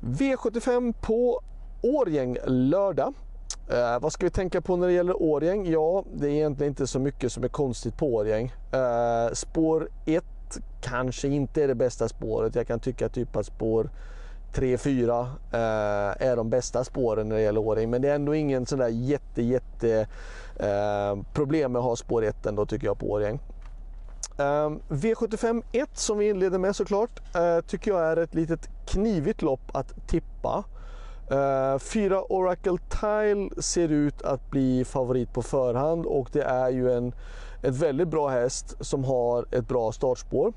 V75 0.00 0.94
på 1.00 1.40
Årgäng 1.82 2.36
lördag. 2.46 3.14
Eh, 3.70 4.00
vad 4.00 4.12
ska 4.12 4.26
vi 4.26 4.30
tänka 4.30 4.60
på 4.60 4.76
när 4.76 4.86
det 4.86 4.92
gäller 4.92 5.22
Årgäng? 5.22 5.66
Ja, 5.66 6.04
det 6.14 6.26
är 6.26 6.30
egentligen 6.30 6.70
inte 6.72 6.86
så 6.86 6.98
mycket 6.98 7.32
som 7.32 7.44
är 7.44 7.48
konstigt 7.48 7.96
på 7.96 8.14
Årgäng. 8.14 8.52
Eh, 8.72 9.32
spår 9.32 9.88
1 10.06 10.24
kanske 10.80 11.28
inte 11.28 11.62
är 11.62 11.68
det 11.68 11.74
bästa 11.74 12.08
spåret. 12.08 12.54
Jag 12.54 12.66
kan 12.66 12.80
tycka 12.80 13.08
typ 13.08 13.36
att 13.36 13.46
spår 13.46 13.90
3-4 14.54 15.20
eh, 15.52 16.28
är 16.28 16.36
de 16.36 16.50
bästa 16.50 16.84
spåren 16.84 17.28
när 17.28 17.36
det 17.36 17.42
gäller 17.42 17.60
Årjäng. 17.60 17.90
Men 17.90 18.02
det 18.02 18.08
är 18.08 18.14
ändå 18.14 18.34
ingen 18.34 18.66
sån 18.66 18.78
där 18.78 18.88
jätte, 18.88 19.42
jätte 19.42 20.06
eh, 20.56 21.22
problem 21.32 21.72
med 21.72 21.78
att 21.78 21.84
ha 21.84 21.96
spår 21.96 22.24
1 22.24 22.46
ändå 22.46 22.66
tycker 22.66 22.86
jag 22.86 22.98
på 22.98 23.10
Årjäng. 23.10 23.40
Ehm, 24.38 24.80
V75 24.88 25.62
1 25.72 25.88
som 25.98 26.18
vi 26.18 26.28
inleder 26.28 26.58
med 26.58 26.76
såklart 26.76 27.20
eh, 27.36 27.60
tycker 27.66 27.90
jag 27.90 28.00
är 28.00 28.16
ett 28.16 28.34
litet 28.34 28.68
knivigt 28.86 29.42
lopp 29.42 29.70
att 29.72 30.08
tippa. 30.08 30.64
Uh, 31.32 31.78
fyra 31.78 32.22
Oracle 32.22 32.78
Tile 32.88 33.62
ser 33.62 33.88
ut 33.88 34.22
att 34.22 34.50
bli 34.50 34.84
favorit 34.84 35.32
på 35.32 35.42
förhand 35.42 36.06
och 36.06 36.28
det 36.32 36.42
är 36.42 36.70
ju 36.70 36.92
en 36.92 37.12
ett 37.62 37.74
väldigt 37.74 38.08
bra 38.08 38.28
häst 38.28 38.76
som 38.80 39.04
har 39.04 39.46
ett 39.50 39.68
bra 39.68 39.92
startspår. 39.92 40.52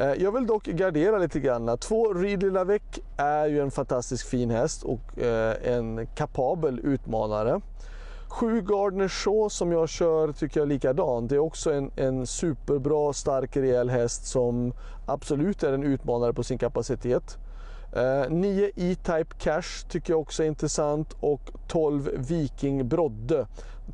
Uh, 0.00 0.12
jag 0.22 0.32
vill 0.32 0.46
dock 0.46 0.64
gardera 0.64 1.18
lite 1.18 1.40
grann. 1.40 1.78
Två 1.78 2.12
Ridley 2.14 2.50
Lavec 2.50 2.82
är 3.16 3.46
ju 3.46 3.60
en 3.60 3.70
fantastiskt 3.70 4.28
fin 4.28 4.50
häst 4.50 4.82
och 4.82 5.18
uh, 5.18 5.72
en 5.74 6.06
kapabel 6.14 6.80
utmanare. 6.84 7.60
Sju 8.28 8.60
Gardner 8.60 9.08
Shaw 9.08 9.48
som 9.48 9.72
jag 9.72 9.88
kör 9.88 10.32
tycker 10.32 10.60
jag 10.60 10.64
är 10.64 10.68
likadant. 10.68 11.30
Det 11.30 11.34
är 11.34 11.38
också 11.38 11.72
en, 11.72 11.90
en 11.96 12.26
superbra, 12.26 13.12
stark, 13.12 13.56
rejäl 13.56 13.90
häst 13.90 14.26
som 14.26 14.72
absolut 15.06 15.62
är 15.62 15.72
en 15.72 15.84
utmanare 15.84 16.32
på 16.32 16.42
sin 16.42 16.58
kapacitet. 16.58 17.38
9 18.28 18.64
eh, 18.64 18.90
E-Type 18.90 19.34
Cash 19.38 19.88
tycker 19.88 20.12
jag 20.12 20.20
också 20.20 20.42
är 20.42 20.46
intressant 20.46 21.16
och 21.20 21.40
12 21.68 22.10
Viking 22.16 22.88
Brodde. 22.88 23.46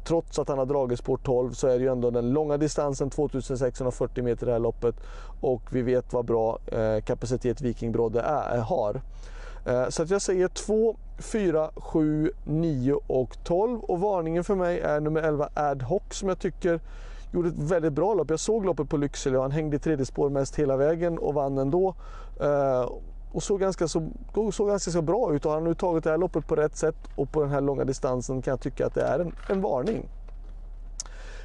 Trots 0.07 0.39
att 0.39 0.49
han 0.49 0.59
har 0.59 0.67
dragit 0.67 0.99
spår 0.99 1.17
12 1.17 1.53
så 1.53 1.69
är 1.69 1.79
det 1.79 1.85
ju 1.85 1.93
ändå 1.93 2.11
den 2.11 2.31
långa 2.31 2.57
distansen 2.57 3.11
2640 3.11 4.25
meter 4.25 4.47
det 4.47 4.53
här 4.53 4.59
loppet 4.59 4.95
och 5.41 5.63
vi 5.71 5.83
vet 5.83 6.13
vad 6.13 6.25
bra 6.25 6.59
eh, 6.67 7.05
kapacitet 7.05 7.61
Viking 7.61 7.93
Brodde 7.93 8.21
är, 8.21 8.59
har. 8.59 9.01
Eh, 9.67 9.89
så 9.89 10.03
att 10.03 10.11
jag 10.11 10.23
säger 10.23 10.49
2, 10.49 10.97
4, 11.19 11.71
7, 11.77 12.31
9 12.45 13.01
och 13.07 13.37
12 13.45 13.81
och 13.81 14.01
varningen 14.01 14.45
för 14.45 14.55
mig 14.55 14.81
är 14.81 15.01
nummer 15.01 15.23
11 15.23 15.49
Ad 15.55 15.85
Hoc 15.85 16.03
som 16.11 16.29
jag 16.29 16.39
tycker 16.39 16.81
gjorde 17.33 17.49
ett 17.49 17.59
väldigt 17.59 17.93
bra 17.93 18.15
lopp. 18.15 18.31
Jag 18.31 18.41
såg 18.41 18.65
loppet 18.65 18.89
på 18.89 18.97
Lycksele 18.97 19.37
och 19.37 19.43
han 19.43 19.51
hängde 19.51 19.77
i 19.77 19.79
tredje 19.79 20.07
spår 20.07 20.31
mest 20.31 20.57
hela 20.57 20.77
vägen 20.77 21.19
och 21.19 21.35
vann 21.35 21.59
ändå 21.59 21.95
eh, 22.41 22.91
och 23.33 23.43
såg 23.43 23.61
ganska, 23.61 23.89
så, 23.89 24.11
såg 24.53 24.69
ganska 24.69 24.91
så 24.91 25.03
bra 25.03 25.35
ut 25.35 25.45
och 25.45 25.51
har 25.51 25.57
han 25.57 25.69
nu 25.69 25.75
tagit 25.75 26.05
det 26.05 26.11
här 26.11 26.19
loppet 26.19 26.47
på 26.47 26.57
rätt 26.57 26.77
sätt 26.77 26.97
och 27.17 27.33
på 27.33 27.41
den 27.43 27.51
här 27.51 27.61
långa 27.61 27.85
distansen 27.85 28.43
kan 28.43 28.53
jag 28.53 28.61
tycka 28.61 28.87
att 28.87 28.95
det 28.95 29.03
är 29.03 29.19
en, 29.19 29.33
en 29.49 29.61
varning. 29.61 30.09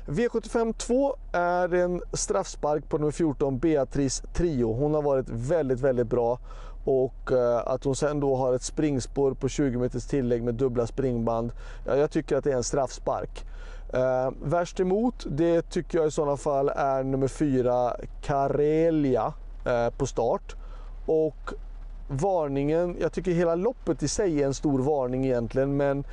V75 0.05 0.73
2 0.73 1.15
är 1.31 1.73
en 1.73 2.01
straffspark 2.13 2.89
på 2.89 2.97
nummer 2.97 3.11
14 3.11 3.59
Beatrice 3.59 4.23
Trio. 4.33 4.73
Hon 4.73 4.93
har 4.93 5.01
varit 5.01 5.29
väldigt, 5.29 5.79
väldigt 5.79 6.07
bra 6.07 6.39
och 6.83 7.31
eh, 7.31 7.57
att 7.65 7.83
hon 7.83 7.95
sen 7.95 8.19
då 8.19 8.35
har 8.35 8.53
ett 8.53 8.63
springspår 8.63 9.33
på 9.33 9.47
20 9.49 9.79
meters 9.79 10.05
tillägg 10.05 10.43
med 10.43 10.55
dubbla 10.55 10.87
springband. 10.87 11.51
Ja, 11.85 11.95
jag 11.95 12.11
tycker 12.11 12.37
att 12.37 12.43
det 12.43 12.51
är 12.51 12.57
en 12.57 12.63
straffspark. 12.63 13.45
Eh, 13.93 14.31
värst 14.43 14.79
emot, 14.79 15.25
det 15.29 15.61
tycker 15.61 15.97
jag 15.97 16.07
i 16.07 16.11
sådana 16.11 16.37
fall 16.37 16.69
är 16.69 17.03
nummer 17.03 17.27
fyra, 17.27 17.95
Karelia 18.21 19.33
eh, 19.65 19.89
på 19.89 20.05
start. 20.05 20.55
Och 21.05 21.53
varningen, 22.09 22.97
jag 22.99 23.11
tycker 23.11 23.31
hela 23.31 23.55
loppet 23.55 24.03
i 24.03 24.07
sig 24.07 24.41
är 24.41 24.45
en 24.45 24.53
stor 24.53 24.79
varning 24.79 25.25
egentligen 25.25 25.77
men 25.77 26.03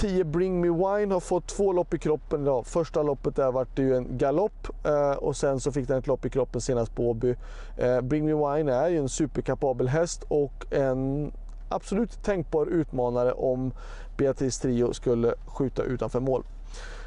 10 0.00 0.24
Bring 0.24 0.60
Me 0.60 0.68
Wine 0.68 1.14
har 1.14 1.20
fått 1.20 1.46
två 1.46 1.72
lopp 1.72 1.94
i 1.94 1.98
kroppen. 1.98 2.42
idag. 2.42 2.66
första 2.66 3.02
loppet 3.02 3.36
där 3.36 3.52
var 3.52 3.66
det 3.74 3.82
ju 3.82 3.96
en 3.96 4.18
galopp 4.18 4.68
eh, 4.84 5.12
och 5.12 5.36
sen 5.36 5.60
så 5.60 5.72
fick 5.72 5.88
den 5.88 5.98
ett 5.98 6.06
lopp 6.06 6.26
i 6.26 6.30
kroppen 6.30 6.60
senast 6.60 6.94
på 6.94 7.10
Åby. 7.10 7.36
Eh, 7.76 8.00
Bring 8.00 8.26
Me 8.26 8.32
Wine 8.32 8.72
är 8.72 8.88
ju 8.88 8.98
en 8.98 9.08
superkapabel 9.08 9.88
häst 9.88 10.24
och 10.28 10.66
en 10.72 11.32
absolut 11.68 12.22
tänkbar 12.22 12.66
utmanare 12.66 13.32
om 13.32 13.72
Beatrice 14.16 14.58
Trio 14.58 14.92
skulle 14.92 15.34
skjuta 15.46 15.82
utanför 15.82 16.20
mål. 16.20 16.44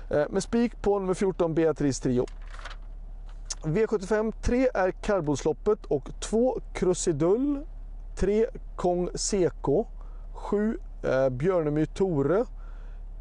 Eh, 0.09 0.29
med 0.29 0.44
spik 0.44 0.81
på 0.81 1.00
nummer 1.00 1.13
14 1.13 1.53
Beatrice 1.53 2.00
Trio. 2.00 2.25
V75 3.63 4.34
3 4.41 4.69
är 4.73 4.91
karbosloppet 4.91 5.85
och 5.85 6.09
2 6.19 6.59
Krusidull 6.73 7.59
3 8.16 8.47
Kong 8.75 9.09
Seko 9.16 9.85
7 10.34 10.78
eh, 11.03 11.29
Björnemyr 11.29 11.85
Tore, 11.85 12.46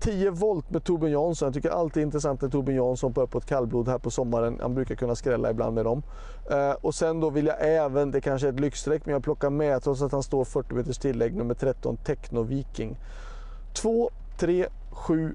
10 0.02 0.30
volt 0.30 0.70
med 0.70 0.84
Torbjörn 0.84 1.12
Jansson. 1.12 1.46
Jag 1.46 1.54
tycker 1.54 1.70
alltid 1.70 1.94
det 1.94 2.00
är 2.00 2.06
intressant 2.06 2.42
när 2.42 2.48
Torbjörn 2.48 2.76
Jansson 2.76 3.12
börjar 3.12 3.26
på 3.26 3.38
ett 3.38 3.46
kallblod 3.46 3.88
här 3.88 3.98
på 3.98 4.10
sommaren. 4.10 4.58
Han 4.60 4.74
brukar 4.74 4.94
kunna 4.94 5.14
skrälla 5.14 5.50
ibland 5.50 5.74
med 5.74 5.84
dem. 5.84 6.02
Eh, 6.50 6.72
och 6.80 6.94
sen 6.94 7.20
då 7.20 7.30
vill 7.30 7.46
jag 7.46 7.56
även, 7.60 8.10
det 8.10 8.20
kanske 8.20 8.48
är 8.48 8.52
ett 8.52 8.60
lyxstreck, 8.60 9.06
men 9.06 9.12
jag 9.12 9.22
plockar 9.22 9.50
med 9.50 9.82
trots 9.82 10.02
att 10.02 10.12
han 10.12 10.22
står 10.22 10.44
40 10.44 10.74
meters 10.74 10.98
tillägg, 10.98 11.34
nummer 11.36 11.54
13 11.54 11.96
Techno 11.96 12.42
Viking. 12.42 12.96
2, 13.74 14.10
3, 14.38 14.66
7, 14.90 15.34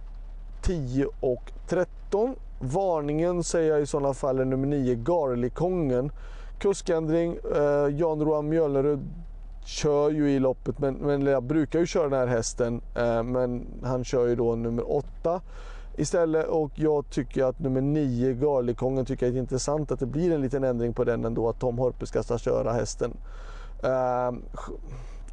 10 0.62 1.06
och 1.20 1.52
13. 1.68 2.36
Varningen 2.60 3.44
säger 3.44 3.72
jag 3.72 3.82
i 3.82 3.86
sådana 3.86 4.14
fall 4.14 4.40
är 4.40 4.46
nummer 4.46 4.68
9 4.68 4.96
Garlikongen. 4.96 6.12
Kuskändring, 6.60 7.38
eh, 7.56 7.96
Jan 7.96 8.22
Roan 8.22 8.50
Mjölnerud 8.50 9.00
kör 9.68 10.10
ju 10.10 10.32
i 10.32 10.40
loppet, 10.40 10.80
men, 10.80 10.94
men 10.94 11.26
jag 11.26 11.44
brukar 11.44 11.80
ju 11.80 11.86
köra 11.86 12.10
den 12.10 12.20
här 12.20 12.28
hästen. 12.28 12.82
Eh, 12.96 13.24
men 13.24 13.68
han 13.84 14.04
kör 14.04 14.28
ju 14.28 14.36
då 14.36 14.56
nummer 14.56 14.92
åtta 14.92 15.42
istället 15.98 16.48
och 16.48 16.72
jag 16.76 17.10
tycker 17.10 17.44
att 17.44 17.60
nummer 17.60 17.82
nio, 17.82 18.34
Garlikongen 18.34 19.06
tycker 19.06 19.26
jag 19.26 19.36
är 19.36 19.40
intressant 19.40 19.92
att 19.92 20.00
det 20.00 20.06
blir 20.06 20.34
en 20.34 20.42
liten 20.42 20.64
ändring 20.64 20.94
på 20.94 21.04
den 21.04 21.26
ändå 21.26 21.50
att 21.50 21.60
Tom 21.60 21.78
Horpe 21.78 22.06
ska 22.06 22.38
köra 22.38 22.74
hästen. 22.74 23.14
Eh, 23.84 24.32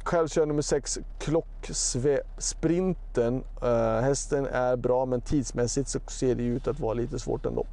själv 0.03 0.27
kör 0.27 0.45
nummer 0.45 0.61
6 0.61 0.99
Klocksprinten. 1.19 3.43
Uh, 3.63 3.69
eh, 3.69 4.01
hästen 4.01 4.45
är 4.45 4.75
bra 4.75 5.05
men 5.05 5.21
tidsmässigt 5.21 5.89
så 5.89 5.99
ser 6.07 6.35
det 6.35 6.43
ut 6.43 6.67
att 6.67 6.79
vara 6.79 6.93
lite 6.93 7.19
svårt 7.19 7.45
ändå. 7.45 7.65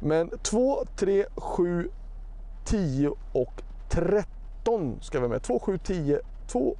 Men 0.00 0.30
2, 0.42 0.84
3, 0.96 1.26
7, 1.36 1.88
10 2.64 3.12
och 3.32 3.62
13 3.88 4.39
13 4.64 4.98
ska 5.00 5.20
vi 5.20 5.28
med. 5.28 5.42
2, 5.42 5.58
7, 5.58 5.78
10, 5.78 6.20
2, 6.46 6.76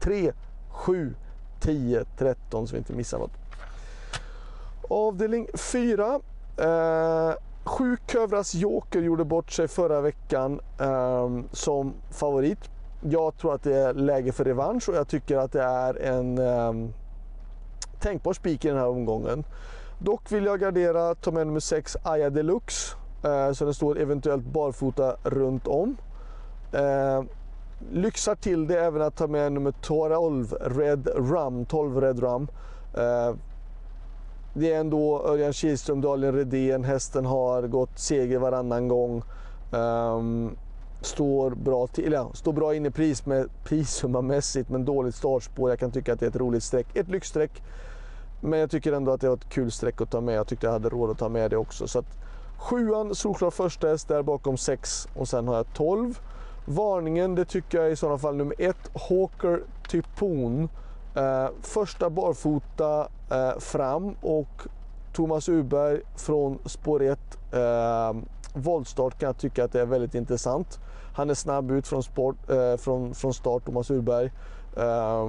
3, 0.00 0.32
7, 0.68 1.14
10, 1.60 2.04
13 2.18 2.66
så 2.66 2.72
vi 2.72 2.78
inte 2.78 2.92
missar 2.92 3.18
något. 3.18 3.32
Avdelning 4.88 5.48
4. 5.54 6.20
Eh, 6.56 7.34
sju 7.64 7.96
Kövras 8.06 8.54
Joker 8.54 9.02
gjorde 9.02 9.24
bort 9.24 9.50
sig 9.50 9.68
förra 9.68 10.00
veckan 10.00 10.60
eh, 10.80 11.28
som 11.52 11.94
favorit. 12.10 12.58
Jag 13.02 13.36
tror 13.38 13.54
att 13.54 13.62
det 13.62 13.76
är 13.76 13.94
läge 13.94 14.32
för 14.32 14.44
revansch 14.44 14.88
och 14.88 14.94
jag 14.94 15.08
tycker 15.08 15.36
att 15.36 15.52
det 15.52 15.62
är 15.62 16.02
en 16.02 16.38
eh, 16.38 16.90
tänkbar 18.00 18.32
spik 18.32 18.64
i 18.64 18.68
den 18.68 18.76
här 18.76 18.88
omgången. 18.88 19.44
Dock 19.98 20.32
vill 20.32 20.44
jag 20.44 20.60
gardera, 20.60 21.14
ta 21.14 21.30
med 21.30 21.46
nummer 21.46 21.60
6 21.60 21.96
Aya 22.02 22.30
Deluxe. 22.30 22.96
Eh, 23.24 23.52
så 23.52 23.64
den 23.64 23.74
står 23.74 23.98
eventuellt 23.98 24.44
barfota 24.44 25.16
runt 25.24 25.66
om. 25.66 25.96
Eh, 26.72 27.22
lyxar 27.92 28.34
till 28.34 28.66
det 28.66 28.80
även 28.80 29.02
att 29.02 29.16
ta 29.16 29.26
med 29.26 29.52
nummer 29.52 29.74
12 29.80 30.52
Red 30.60 31.08
Rum. 31.16 31.64
12 31.64 32.00
Red 32.00 32.20
Rum. 32.20 32.48
Eh, 32.94 33.34
det 34.54 34.72
är 34.72 34.80
ändå 34.80 35.22
Örjan 35.26 35.52
Kihlström, 35.52 36.00
Daniel 36.00 36.34
Redén. 36.34 36.84
Hästen 36.84 37.26
har 37.26 37.62
gått 37.62 37.98
seger 37.98 38.38
varannan 38.38 38.88
gång. 38.88 39.22
Um, 39.70 40.56
står 41.00 41.50
bra 41.50 41.86
till, 41.86 42.12
ja, 42.12 42.30
står 42.34 42.52
bra 42.52 42.74
inne 42.74 42.90
pris 42.90 43.26
med, 43.26 43.48
prissummamässigt 43.64 44.70
men 44.70 44.84
dåligt 44.84 45.14
startspår. 45.14 45.70
Jag 45.70 45.78
kan 45.78 45.90
tycka 45.90 46.12
att 46.12 46.20
det 46.20 46.26
är 46.26 46.30
ett 46.30 46.36
roligt 46.36 46.62
streck. 46.62 46.96
Ett 46.96 47.08
lyxstreck. 47.08 47.62
Men 48.40 48.58
jag 48.60 48.70
tycker 48.70 48.92
ändå 48.92 49.12
att 49.12 49.20
det 49.20 49.28
var 49.28 49.36
ett 49.36 49.48
kul 49.48 49.70
streck 49.70 50.00
att 50.00 50.10
ta 50.10 50.20
med. 50.20 50.34
Jag 50.34 50.46
tyckte 50.46 50.66
jag 50.66 50.72
hade 50.72 50.88
råd 50.88 51.10
att 51.10 51.18
ta 51.18 51.28
med 51.28 51.50
det 51.50 51.56
också. 51.56 51.88
Så 51.88 51.98
att, 51.98 52.18
sjuan 52.58 53.14
solklar 53.14 53.50
första 53.50 53.88
häst, 53.88 54.08
där 54.08 54.22
bakom 54.22 54.56
sex 54.56 55.08
och 55.16 55.28
sen 55.28 55.48
har 55.48 55.56
jag 55.56 55.74
12. 55.74 56.20
Varningen, 56.64 57.34
det 57.34 57.44
tycker 57.44 57.78
jag 57.78 57.86
är 57.86 57.90
i 57.90 57.96
sådana 57.96 58.18
fall 58.18 58.36
nummer 58.36 58.54
ett, 58.58 58.90
Hawker 59.08 59.62
Typon. 59.88 60.68
Eh, 61.14 61.48
första 61.62 62.10
barfota 62.10 63.08
eh, 63.30 63.58
fram 63.58 64.14
och 64.20 64.66
Thomas 65.12 65.48
Uberg 65.48 66.00
från 66.16 66.58
spår 66.64 67.02
1. 67.02 67.18
Eh, 67.52 68.12
voltstart 68.54 69.18
kan 69.18 69.26
jag 69.26 69.38
tycka 69.38 69.64
att 69.64 69.72
det 69.72 69.80
är 69.80 69.86
väldigt 69.86 70.14
intressant. 70.14 70.78
Han 71.14 71.30
är 71.30 71.34
snabb 71.34 71.70
ut 71.70 71.88
från, 71.88 72.02
sport, 72.02 72.50
eh, 72.50 72.76
från, 72.76 73.14
från 73.14 73.34
start, 73.34 73.64
Thomas 73.64 73.90
Uberg. 73.90 74.32
Eh, 74.76 75.28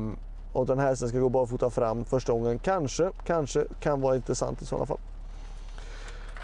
och 0.53 0.65
den 0.65 0.79
här 0.79 0.95
ska 0.95 1.19
gå 1.19 1.29
barfota 1.29 1.69
fram 1.69 2.05
första 2.05 2.33
gången. 2.33 2.59
Kanske, 2.59 3.11
kanske 3.25 3.65
kan 3.79 4.01
vara 4.01 4.15
intressant 4.15 4.61
i 4.61 4.65
sådana 4.65 4.85
fall. 4.85 4.99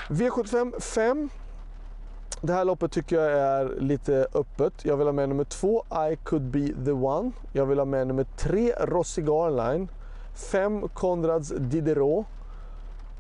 V75 0.10 0.80
5 0.80 1.30
det 2.42 2.54
här 2.54 2.66
loppet 2.66 2.92
tycker 2.92 3.16
jag 3.16 3.31
är 3.31 3.75
lite 3.80 4.28
öppet. 4.34 4.74
Jag 4.86 4.98
vill 4.98 5.07
ha 5.07 5.13
med 5.13 5.30
nummer 5.30 5.44
två, 5.44 5.84
I 6.12 6.16
could 6.16 6.44
be 6.44 6.68
the 6.86 6.92
one. 6.92 7.31
Jag 7.54 7.66
vill 7.66 7.78
ha 7.78 7.86
med 7.86 8.07
nummer 8.07 8.25
tre, 8.38 8.74
Rossi 8.80 9.22
Garline. 9.22 9.88
Fem, 10.51 10.88
Konrads 10.89 11.54
Diderot. 11.57 12.25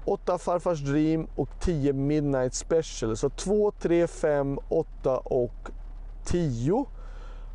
8 0.05 0.37
Farfars 0.37 0.79
Dream 0.79 1.27
och 1.35 1.49
10 1.59 1.93
Midnight 1.93 2.53
Special. 2.53 3.17
Så 3.17 3.29
2, 3.29 3.71
3, 3.71 4.07
5, 4.07 4.59
8 4.69 5.17
och 5.17 5.69
10. 6.25 6.85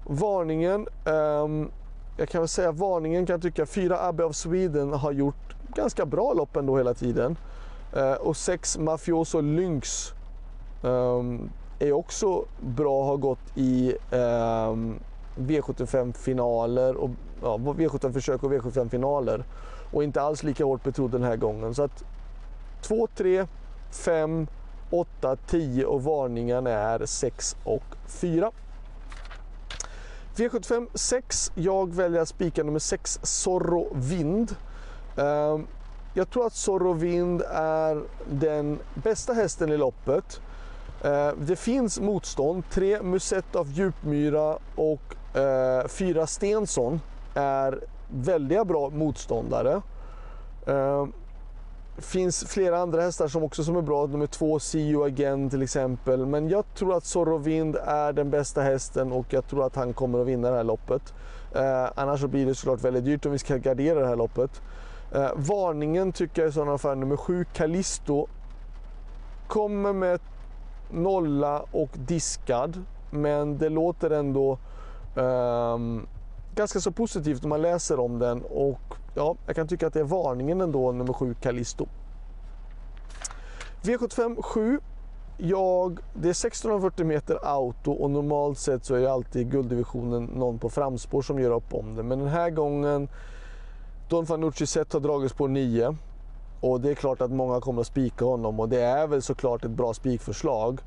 Varningen, 0.06 0.86
um, 1.04 1.70
jag 2.16 2.28
kan 2.28 2.40
väl 2.40 2.48
säga 2.48 2.72
varningen 2.72 3.26
kan 3.26 3.34
jag 3.34 3.42
tycka 3.42 3.66
4 3.66 3.98
Abbe 4.00 4.24
of 4.24 4.36
Sweden 4.36 4.92
har 4.92 5.12
gjort 5.12 5.56
ganska 5.74 6.06
bra 6.06 6.32
lopp 6.32 6.56
ändå 6.56 6.76
hela 6.76 6.94
tiden. 6.94 7.36
Uh, 7.96 8.12
och 8.12 8.36
6 8.36 8.78
Mafioso 8.78 9.40
Lynx 9.40 10.12
um, 10.82 11.50
är 11.78 11.92
också 11.92 12.44
bra, 12.60 13.04
har 13.04 13.16
gått 13.16 13.38
i 13.54 13.96
ehm, 14.10 14.70
um, 14.70 15.00
V75-finaler 15.36 16.96
och 16.96 17.10
ja, 17.42 17.56
V75-försök 17.56 18.42
och 18.42 18.52
V75-finaler 18.52 19.44
och 19.92 20.04
inte 20.04 20.22
alls 20.22 20.42
lika 20.42 20.64
hårt 20.64 20.82
betrodd 20.82 21.10
den 21.10 21.22
här 21.22 21.36
gången. 21.36 21.74
Så 21.74 21.82
att 21.82 22.04
2, 22.82 23.08
3, 23.14 23.46
5, 23.90 24.46
8, 24.90 25.36
10 25.36 25.84
och 25.84 26.04
varningen 26.04 26.66
är 26.66 27.06
6 27.06 27.56
och 27.64 27.84
4. 28.06 28.50
V75 30.36 30.88
6. 30.94 31.52
Jag 31.54 31.94
väljer 31.94 32.20
att 32.20 32.28
spika 32.28 32.62
nummer 32.62 32.78
6, 32.78 33.20
Zorro 33.22 33.88
Vind. 33.94 34.56
Ehm, 35.16 35.66
jag 36.14 36.30
tror 36.30 36.46
att 36.46 36.54
Zorro 36.54 36.92
Vind 36.92 37.42
är 37.50 38.02
den 38.30 38.78
bästa 38.94 39.32
hästen 39.32 39.72
i 39.72 39.76
loppet. 39.76 40.40
Eh, 41.04 41.30
det 41.38 41.56
finns 41.56 42.00
motstånd. 42.00 42.62
Tre 42.70 43.02
Musett 43.02 43.56
av 43.56 43.72
Djupmyra 43.72 44.58
och 44.74 45.36
eh, 45.36 45.86
fyra 45.88 46.26
Stensson 46.26 47.00
är 47.34 47.80
väldigt 48.08 48.66
bra 48.66 48.90
motståndare. 48.90 49.82
Det 51.96 52.02
finns 52.02 52.44
flera 52.44 52.78
andra 52.78 53.02
hästar 53.02 53.28
som 53.28 53.42
också 53.42 53.64
som 53.64 53.76
är 53.76 53.82
bra. 53.82 54.06
Nummer 54.06 54.26
två, 54.26 54.58
See 54.58 54.96
Again 55.04 55.50
till 55.50 55.62
exempel. 55.62 56.26
Men 56.26 56.48
jag 56.48 56.64
tror 56.74 56.96
att 56.96 57.04
Sorovind 57.04 57.76
är 57.76 58.12
den 58.12 58.30
bästa 58.30 58.62
hästen 58.62 59.12
och 59.12 59.26
jag 59.30 59.46
tror 59.46 59.66
att 59.66 59.76
han 59.76 59.92
kommer 59.92 60.18
att 60.18 60.26
vinna 60.26 60.50
det 60.50 60.56
här 60.56 60.64
loppet. 60.64 61.14
Eh, 61.54 61.90
annars 61.94 62.20
så 62.20 62.28
blir 62.28 62.46
det 62.46 62.54
såklart 62.54 62.84
väldigt 62.84 63.04
dyrt 63.04 63.26
om 63.26 63.32
vi 63.32 63.38
ska 63.38 63.56
gardera 63.56 64.00
det 64.00 64.06
här 64.06 64.16
loppet. 64.16 64.62
Eh, 65.14 65.30
varningen 65.36 66.12
tycker 66.12 66.42
jag 66.42 66.48
i 66.48 66.52
sådana 66.52 66.78
fall 66.78 66.98
nummer 66.98 67.16
sju, 67.16 67.44
Callisto. 67.52 68.26
Kommer 69.48 69.92
med 69.92 70.20
nolla 70.92 71.64
och 71.70 71.90
diskad. 71.94 72.84
Men 73.10 73.58
det 73.58 73.68
låter 73.68 74.10
ändå 74.10 74.58
um, 75.14 76.06
ganska 76.54 76.80
så 76.80 76.92
positivt 76.92 77.42
när 77.42 77.48
man 77.48 77.62
läser 77.62 78.00
om 78.00 78.18
den 78.18 78.42
och 78.42 78.94
ja, 79.14 79.36
jag 79.46 79.56
kan 79.56 79.68
tycka 79.68 79.86
att 79.86 79.92
det 79.92 80.00
är 80.00 80.04
varningen 80.04 80.60
ändå, 80.60 80.92
nummer 80.92 81.12
7, 81.12 81.34
Callisto. 81.34 81.86
V75 83.82 84.42
7. 84.42 84.80
Jag, 85.38 86.00
det 86.14 86.28
är 86.28 86.30
1640 86.30 87.06
meter 87.06 87.38
auto 87.42 87.92
och 87.92 88.10
normalt 88.10 88.58
sett 88.58 88.84
så 88.84 88.94
är 88.94 89.00
det 89.00 89.12
alltid 89.12 89.50
gulddivisionen 89.50 90.24
någon 90.24 90.58
på 90.58 90.68
framspår 90.68 91.22
som 91.22 91.38
gör 91.38 91.50
upp 91.50 91.74
om 91.74 91.94
det. 91.94 92.02
Men 92.02 92.18
den 92.18 92.28
här 92.28 92.50
gången, 92.50 93.08
Don 94.08 94.26
Fanucci 94.26 94.66
sett 94.66 94.92
har 94.92 95.00
dragits 95.00 95.34
på 95.34 95.46
9 95.46 95.96
och 96.62 96.80
det 96.80 96.90
är 96.90 96.94
klart 96.94 97.20
att 97.20 97.30
många 97.30 97.60
kommer 97.60 97.80
att 97.80 97.86
spika 97.86 98.24
honom 98.24 98.60
och 98.60 98.68
det 98.68 98.80
är 98.80 99.06
väl 99.06 99.22
såklart 99.22 99.64
ett 99.64 99.70
bra 99.70 99.94
spikförslag. 99.94 100.80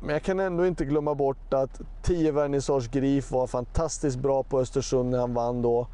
Men 0.00 0.12
jag 0.12 0.22
kan 0.22 0.40
ändå 0.40 0.66
inte 0.66 0.84
glömma 0.84 1.14
bort 1.14 1.54
att 1.54 1.80
10 2.02 2.32
Vernissage 2.32 2.90
Grif 2.90 3.30
var 3.30 3.46
fantastiskt 3.46 4.18
bra 4.18 4.42
på 4.42 4.60
Östersund 4.60 5.10
när 5.10 5.18
han 5.18 5.34
vann 5.34 5.62
då. 5.62 5.86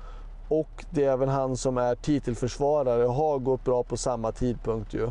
Och 0.48 0.84
det 0.90 1.04
är 1.04 1.12
även 1.12 1.28
han 1.28 1.56
som 1.56 1.78
är 1.78 1.94
titelförsvarare 1.94 3.06
och 3.06 3.14
har 3.14 3.38
gått 3.38 3.64
bra 3.64 3.82
på 3.82 3.96
samma 3.96 4.32
tidpunkt 4.32 4.94
ju. 4.94 5.10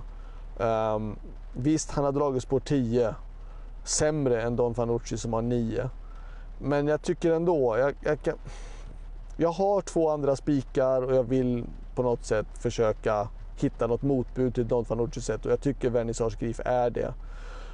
Um, 0.66 1.16
visst, 1.54 1.92
han 1.92 2.06
har 2.06 2.12
dragit 2.12 2.44
spår 2.44 2.60
10. 2.60 3.16
Sämre 3.84 4.42
än 4.42 4.56
Don 4.56 4.76
Fanucci 4.76 5.18
som 5.18 5.34
har 5.34 5.42
9. 5.42 5.90
Men 6.60 6.88
jag 6.88 7.02
tycker 7.02 7.32
ändå, 7.32 7.78
jag, 7.78 7.94
jag, 8.04 8.22
kan, 8.22 8.36
jag 9.38 9.52
har 9.52 9.82
två 9.82 10.10
andra 10.10 10.36
spikar 10.36 11.02
och 11.02 11.16
jag 11.16 11.24
vill 11.24 11.66
på 11.96 12.04
något 12.04 12.26
sätt 12.26 12.48
försöka 12.60 13.28
hitta 13.64 13.88
något 13.88 14.02
motbud 14.02 14.56
till 14.56 14.68
Don 14.68 14.86
Fanucci 14.86 15.22
sätt 15.22 15.46
och 15.46 15.52
jag 15.52 15.62
tycker 15.62 15.90
Vernissage 15.90 16.40
Grif 16.40 16.60
är 16.66 16.90
det. 16.90 17.14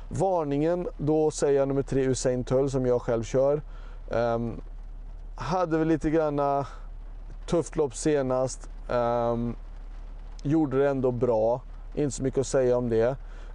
Varningen, 0.09 0.87
då 0.97 1.31
säger 1.31 1.59
jag 1.59 1.67
nummer 1.67 1.81
tre, 1.81 2.01
Usain 2.01 2.43
Tull 2.43 2.71
som 2.71 2.85
jag 2.85 3.01
själv 3.01 3.23
kör. 3.23 3.61
Um, 4.09 4.61
hade 5.35 5.77
väl 5.77 5.87
lite 5.87 6.09
granna 6.09 6.59
eh, 6.59 6.65
Tufft 7.47 7.75
lopp 7.75 7.95
senast. 7.95 8.69
Um, 8.89 9.55
gjorde 10.43 10.77
det 10.77 10.89
ändå 10.89 11.11
bra. 11.11 11.61
Inte 11.95 12.11
så 12.11 12.23
mycket 12.23 12.39
att 12.39 12.47
säga 12.47 12.77
om 12.77 12.89
det. 12.89 13.09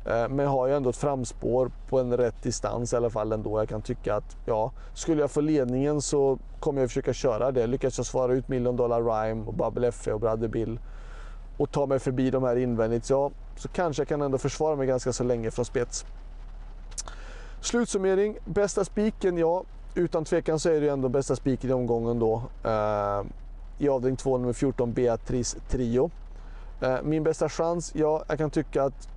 Uh, 0.07 0.29
men 0.29 0.47
har 0.47 0.67
ju 0.67 0.75
ändå 0.75 0.91
ett 0.91 0.97
framspår 0.97 1.71
på 1.89 2.01
en 2.01 2.17
rätt 2.17 2.43
distans 2.43 2.93
i 2.93 2.97
alla 2.97 3.11
fall 3.11 3.33
ändå. 3.33 3.59
Jag 3.59 3.69
kan 3.69 3.83
tycka 3.83 4.15
att 4.15 4.37
ja, 4.47 4.73
skulle 4.95 5.21
jag 5.21 5.31
få 5.31 5.41
ledningen 5.41 6.01
så 6.01 6.39
kommer 6.61 6.81
jag 6.81 6.91
försöka 6.91 7.13
köra 7.13 7.51
det. 7.51 7.67
Lyckas 7.67 7.99
jag 7.99 8.07
svara 8.07 8.33
ut 8.33 8.49
Million 8.49 8.77
Dollar 8.77 9.03
Rhyme 9.03 9.47
och 9.47 9.55
Bubble 9.55 9.93
FE 9.93 10.13
och 10.13 10.21
Brother 10.21 10.49
Bill 10.49 10.79
och 11.61 11.71
ta 11.71 11.87
mig 11.87 11.99
förbi 11.99 12.31
de 12.31 12.43
här 12.43 12.57
invändigt, 12.57 13.11
ja, 13.11 13.31
så 13.57 13.69
kanske 13.69 14.01
jag 14.01 14.09
kan 14.09 14.23
ändå 14.23 14.39
försvara 14.39 14.77
mig 14.77 14.87
ganska 14.87 15.13
så 15.13 15.25
länge 15.25 15.51
från 15.51 15.65
spets. 15.65 16.05
Slutsummering, 17.61 18.39
bästa 18.45 18.85
spiken, 18.85 19.39
ja, 19.39 19.65
utan 19.95 20.25
tvekan 20.25 20.59
så 20.59 20.69
är 20.69 20.81
det 20.81 20.89
ändå 20.89 21.09
bästa 21.09 21.37
spiken 21.37 21.71
i 21.71 21.73
omgången 21.73 22.19
då. 22.19 22.43
Eh, 22.65 23.23
i 23.79 23.89
avdelning 23.89 24.17
2 24.17 24.39
nummer 24.39 24.53
14 24.53 24.93
Beatrice 24.93 25.57
Trio. 25.69 26.11
Eh, 26.81 26.97
min 27.03 27.25
bästa 27.25 27.49
chans? 27.49 27.93
Ja, 27.95 28.25
jag 28.29 28.39
kan 28.39 28.51
tycka 28.51 28.83
att 28.83 29.09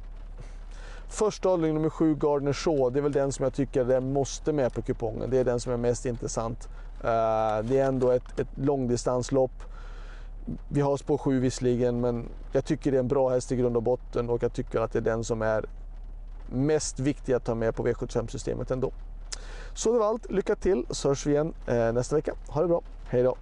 första 1.09 1.49
avdelning 1.49 1.73
nummer 1.73 1.89
7 1.89 2.15
Gardner 2.15 2.53
Shaw, 2.53 2.89
det 2.93 2.99
är 2.99 3.03
väl 3.03 3.11
den 3.11 3.31
som 3.31 3.43
jag 3.43 3.53
tycker 3.53 3.83
den 3.83 4.13
måste 4.13 4.53
med 4.53 4.73
på 4.73 4.81
kupongen. 4.81 5.29
Det 5.29 5.37
är 5.37 5.43
den 5.43 5.59
som 5.59 5.73
är 5.73 5.77
mest 5.77 6.05
intressant. 6.05 6.69
Eh, 7.03 7.63
det 7.63 7.79
är 7.79 7.85
ändå 7.85 8.11
ett, 8.11 8.39
ett 8.39 8.47
långdistanslopp. 8.55 9.72
Vi 10.69 10.81
har 10.81 10.97
spår 10.97 11.17
7 11.17 11.39
visserligen, 11.39 12.01
men 12.01 12.29
jag 12.51 12.65
tycker 12.65 12.91
det 12.91 12.97
är 12.97 12.99
en 12.99 13.07
bra 13.07 13.29
häst 13.29 13.51
i 13.51 13.55
grund 13.55 13.77
och 13.77 13.83
botten 13.83 14.29
och 14.29 14.43
jag 14.43 14.53
tycker 14.53 14.79
att 14.79 14.91
det 14.91 14.99
är 14.99 15.03
den 15.03 15.23
som 15.23 15.41
är 15.41 15.65
mest 16.51 16.99
viktig 16.99 17.33
att 17.33 17.45
ta 17.45 17.55
med 17.55 17.75
på 17.75 17.87
V75-systemet 17.87 18.71
ändå. 18.71 18.91
Så 19.73 19.93
det 19.93 19.99
var 19.99 20.07
allt. 20.07 20.31
Lycka 20.31 20.55
till 20.55 20.85
så 20.89 21.07
hörs 21.07 21.25
vi 21.25 21.31
igen 21.31 21.53
eh, 21.67 21.93
nästa 21.93 22.15
vecka. 22.15 22.33
Ha 22.47 22.61
det 22.61 22.67
bra. 22.67 22.81
Hej 23.07 23.23
då! 23.23 23.35